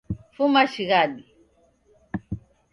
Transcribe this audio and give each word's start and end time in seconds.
Fuma 0.35 0.63
shighadi 0.71 1.23